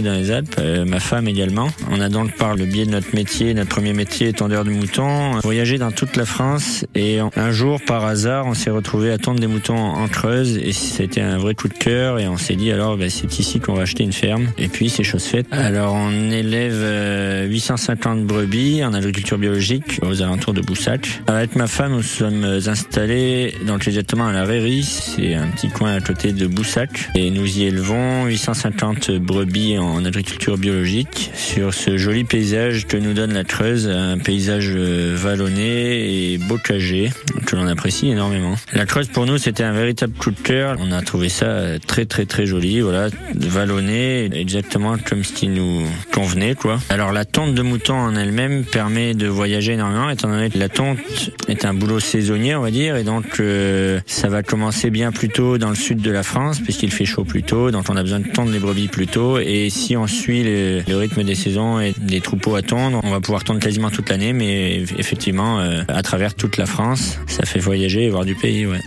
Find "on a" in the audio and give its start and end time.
1.90-2.08, 40.80-41.02, 57.90-58.02